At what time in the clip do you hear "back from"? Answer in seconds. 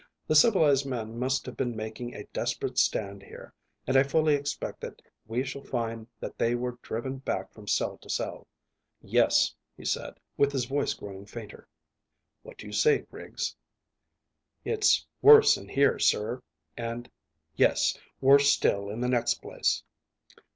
7.17-7.67